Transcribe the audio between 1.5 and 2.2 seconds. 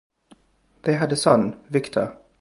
Viktor.